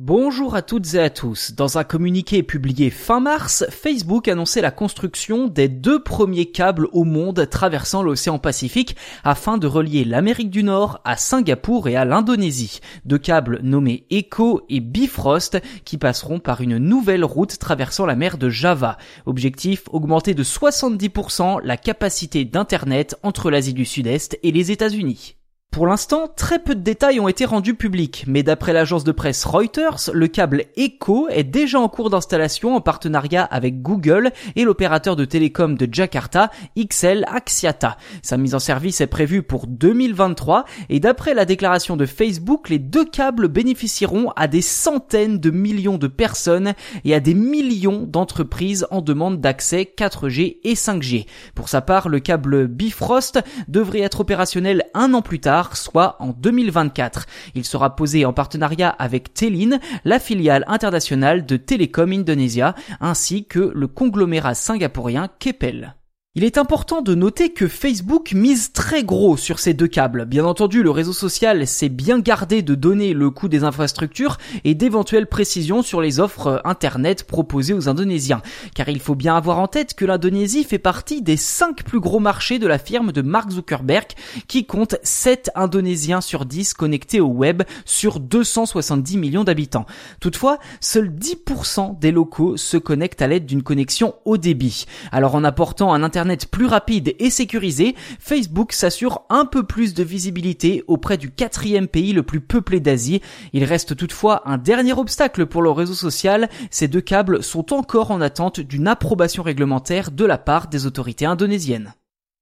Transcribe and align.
Bonjour 0.00 0.54
à 0.54 0.62
toutes 0.62 0.94
et 0.94 1.00
à 1.00 1.10
tous. 1.10 1.54
Dans 1.56 1.76
un 1.76 1.82
communiqué 1.82 2.44
publié 2.44 2.88
fin 2.88 3.18
mars, 3.18 3.66
Facebook 3.68 4.28
annonçait 4.28 4.60
la 4.60 4.70
construction 4.70 5.48
des 5.48 5.66
deux 5.66 6.00
premiers 6.00 6.46
câbles 6.46 6.86
au 6.92 7.02
monde 7.02 7.48
traversant 7.50 8.04
l'océan 8.04 8.38
Pacifique 8.38 8.94
afin 9.24 9.58
de 9.58 9.66
relier 9.66 10.04
l'Amérique 10.04 10.50
du 10.50 10.62
Nord 10.62 11.00
à 11.04 11.16
Singapour 11.16 11.88
et 11.88 11.96
à 11.96 12.04
l'Indonésie. 12.04 12.78
Deux 13.06 13.18
câbles 13.18 13.58
nommés 13.64 14.06
Echo 14.08 14.62
et 14.68 14.78
Bifrost 14.78 15.60
qui 15.84 15.98
passeront 15.98 16.38
par 16.38 16.60
une 16.60 16.78
nouvelle 16.78 17.24
route 17.24 17.58
traversant 17.58 18.06
la 18.06 18.14
mer 18.14 18.38
de 18.38 18.48
Java. 18.48 18.98
Objectif, 19.26 19.82
augmenter 19.90 20.32
de 20.32 20.44
70% 20.44 21.58
la 21.64 21.76
capacité 21.76 22.44
d'Internet 22.44 23.16
entre 23.24 23.50
l'Asie 23.50 23.74
du 23.74 23.84
Sud-Est 23.84 24.38
et 24.44 24.52
les 24.52 24.70
États-Unis. 24.70 25.37
Pour 25.78 25.86
l'instant, 25.86 26.26
très 26.26 26.58
peu 26.58 26.74
de 26.74 26.80
détails 26.80 27.20
ont 27.20 27.28
été 27.28 27.44
rendus 27.44 27.76
publics, 27.76 28.24
mais 28.26 28.42
d'après 28.42 28.72
l'agence 28.72 29.04
de 29.04 29.12
presse 29.12 29.44
Reuters, 29.44 30.10
le 30.12 30.26
câble 30.26 30.64
Echo 30.76 31.28
est 31.28 31.44
déjà 31.44 31.78
en 31.78 31.88
cours 31.88 32.10
d'installation 32.10 32.74
en 32.74 32.80
partenariat 32.80 33.44
avec 33.44 33.80
Google 33.80 34.32
et 34.56 34.64
l'opérateur 34.64 35.14
de 35.14 35.24
télécom 35.24 35.76
de 35.76 35.88
Jakarta, 35.88 36.50
XL 36.76 37.24
Axiata. 37.28 37.96
Sa 38.22 38.36
mise 38.38 38.56
en 38.56 38.58
service 38.58 39.00
est 39.00 39.06
prévue 39.06 39.44
pour 39.44 39.68
2023 39.68 40.64
et 40.88 40.98
d'après 40.98 41.32
la 41.32 41.44
déclaration 41.44 41.96
de 41.96 42.06
Facebook, 42.06 42.70
les 42.70 42.80
deux 42.80 43.04
câbles 43.04 43.46
bénéficieront 43.46 44.32
à 44.34 44.48
des 44.48 44.62
centaines 44.62 45.38
de 45.38 45.50
millions 45.50 45.96
de 45.96 46.08
personnes 46.08 46.74
et 47.04 47.14
à 47.14 47.20
des 47.20 47.34
millions 47.34 48.02
d'entreprises 48.02 48.84
en 48.90 49.00
demande 49.00 49.40
d'accès 49.40 49.88
4G 49.96 50.58
et 50.64 50.74
5G. 50.74 51.26
Pour 51.54 51.68
sa 51.68 51.82
part, 51.82 52.08
le 52.08 52.18
câble 52.18 52.66
Bifrost 52.66 53.38
devrait 53.68 54.00
être 54.00 54.18
opérationnel 54.18 54.82
un 54.94 55.14
an 55.14 55.22
plus 55.22 55.38
tard 55.38 55.67
soit 55.76 56.16
en 56.20 56.28
2024. 56.28 57.26
Il 57.54 57.64
sera 57.64 57.96
posé 57.96 58.24
en 58.24 58.32
partenariat 58.32 58.88
avec 58.88 59.34
Telin, 59.34 59.78
la 60.04 60.18
filiale 60.18 60.64
internationale 60.68 61.46
de 61.46 61.56
Telecom 61.56 62.12
Indonesia, 62.12 62.74
ainsi 63.00 63.44
que 63.44 63.72
le 63.74 63.86
conglomérat 63.86 64.54
singapourien 64.54 65.28
Keppel. 65.38 65.94
Il 66.38 66.44
est 66.44 66.56
important 66.56 67.02
de 67.02 67.16
noter 67.16 67.50
que 67.50 67.66
Facebook 67.66 68.30
mise 68.30 68.70
très 68.70 69.02
gros 69.02 69.36
sur 69.36 69.58
ces 69.58 69.74
deux 69.74 69.88
câbles. 69.88 70.24
Bien 70.24 70.44
entendu, 70.44 70.84
le 70.84 70.90
réseau 70.92 71.12
social 71.12 71.66
s'est 71.66 71.88
bien 71.88 72.20
gardé 72.20 72.62
de 72.62 72.76
donner 72.76 73.12
le 73.12 73.30
coût 73.30 73.48
des 73.48 73.64
infrastructures 73.64 74.38
et 74.62 74.76
d'éventuelles 74.76 75.26
précisions 75.26 75.82
sur 75.82 76.00
les 76.00 76.20
offres 76.20 76.62
Internet 76.64 77.24
proposées 77.24 77.74
aux 77.74 77.88
Indonésiens. 77.88 78.40
Car 78.76 78.88
il 78.88 79.00
faut 79.00 79.16
bien 79.16 79.34
avoir 79.34 79.58
en 79.58 79.66
tête 79.66 79.94
que 79.94 80.04
l'Indonésie 80.04 80.62
fait 80.62 80.78
partie 80.78 81.22
des 81.22 81.36
cinq 81.36 81.82
plus 81.82 81.98
gros 81.98 82.20
marchés 82.20 82.60
de 82.60 82.68
la 82.68 82.78
firme 82.78 83.10
de 83.10 83.20
Mark 83.20 83.50
Zuckerberg 83.50 84.06
qui 84.46 84.64
compte 84.64 84.94
7 85.02 85.50
Indonésiens 85.56 86.20
sur 86.20 86.44
10 86.44 86.72
connectés 86.74 87.20
au 87.20 87.30
web 87.30 87.64
sur 87.84 88.20
270 88.20 89.16
millions 89.16 89.42
d'habitants. 89.42 89.86
Toutefois, 90.20 90.60
seuls 90.80 91.10
10% 91.10 91.98
des 91.98 92.12
locaux 92.12 92.56
se 92.56 92.76
connectent 92.76 93.22
à 93.22 93.26
l'aide 93.26 93.44
d'une 93.46 93.64
connexion 93.64 94.14
haut 94.24 94.38
débit. 94.38 94.84
Alors 95.10 95.34
en 95.34 95.42
apportant 95.42 95.92
un 95.92 96.04
Internet 96.04 96.27
plus 96.50 96.66
rapide 96.66 97.14
et 97.18 97.30
sécurisé, 97.30 97.94
Facebook 98.18 98.72
s'assure 98.72 99.22
un 99.30 99.44
peu 99.44 99.62
plus 99.62 99.94
de 99.94 100.02
visibilité 100.02 100.84
auprès 100.86 101.16
du 101.16 101.30
quatrième 101.30 101.88
pays 101.88 102.12
le 102.12 102.22
plus 102.22 102.40
peuplé 102.40 102.80
d'Asie. 102.80 103.20
Il 103.52 103.64
reste 103.64 103.96
toutefois 103.96 104.42
un 104.46 104.58
dernier 104.58 104.92
obstacle 104.92 105.46
pour 105.46 105.62
le 105.62 105.70
réseau 105.70 105.94
social. 105.94 106.48
Ces 106.70 106.88
deux 106.88 107.00
câbles 107.00 107.42
sont 107.42 107.72
encore 107.72 108.10
en 108.10 108.20
attente 108.20 108.60
d'une 108.60 108.88
approbation 108.88 109.42
réglementaire 109.42 110.10
de 110.10 110.24
la 110.24 110.38
part 110.38 110.68
des 110.68 110.86
autorités 110.86 111.26
indonésiennes. 111.26 111.94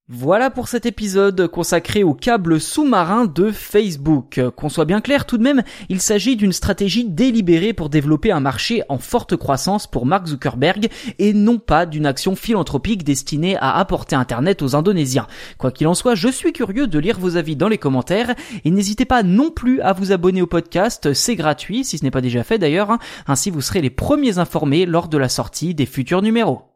Voilà 0.09 0.51
pour 0.51 0.69
cet 0.69 0.87
épisode 0.87 1.49
consacré 1.49 2.05
au 2.05 2.15
câble 2.15 2.61
sous-marin 2.61 3.25
de 3.25 3.51
Facebook. 3.51 4.41
Qu'on 4.55 4.69
soit 4.69 4.85
bien 4.85 5.01
clair 5.01 5.27
tout 5.27 5.37
de 5.37 5.43
même, 5.43 5.65
il 5.89 6.01
s'agit 6.01 6.37
d'une 6.37 6.53
stratégie 6.53 7.05
délibérée 7.05 7.73
pour 7.73 7.89
développer 7.89 8.31
un 8.31 8.39
marché 8.39 8.85
en 8.89 8.99
forte 8.99 9.35
croissance 9.35 9.89
pour 9.89 10.07
Mark 10.07 10.29
Zuckerberg 10.29 10.91
et 11.19 11.33
non 11.33 11.59
pas 11.59 11.87
d'une 11.87 12.07
action 12.07 12.37
philanthropique 12.37 13.03
destinée 13.03 13.57
à 13.57 13.79
apporter 13.79 14.15
Internet 14.15 14.63
aux 14.63 14.77
Indonésiens. 14.77 15.27
Quoi 15.59 15.73
qu'il 15.73 15.89
en 15.89 15.95
soit, 15.95 16.15
je 16.15 16.29
suis 16.29 16.53
curieux 16.53 16.87
de 16.87 17.01
lire 17.01 17.19
vos 17.19 17.37
avis 17.37 17.57
dans 17.57 17.67
les 17.67 17.77
commentaires 17.77 18.33
et 18.65 18.71
n'hésitez 18.71 19.07
pas 19.07 19.25
non 19.25 19.51
plus 19.51 19.81
à 19.81 19.93
vous 19.93 20.13
abonner 20.13 20.41
au 20.41 20.47
podcast, 20.47 21.15
c'est 21.15 21.35
gratuit 21.35 21.85
si 21.85 21.99
ce 21.99 22.05
n'est 22.05 22.13
pas 22.13 22.21
déjà 22.21 22.45
fait 22.45 22.59
d'ailleurs, 22.59 22.93
hein. 22.93 23.01
ainsi 23.27 23.51
vous 23.51 23.61
serez 23.61 23.83
les 23.83 23.91
premiers 23.91 24.39
informés 24.39 24.87
lors 24.87 25.09
de 25.09 25.19
la 25.19 25.29
sortie 25.29 25.75
des 25.75 25.85
futurs 25.85 26.23
numéros. 26.23 26.76